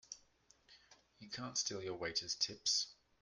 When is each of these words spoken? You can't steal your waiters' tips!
You 1.19 1.29
can't 1.29 1.55
steal 1.59 1.83
your 1.83 1.93
waiters' 1.93 2.33
tips! 2.33 2.87